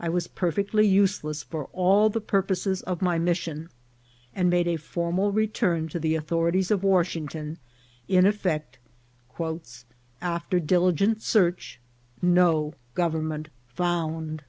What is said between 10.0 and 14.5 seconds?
after diligent search, no government found."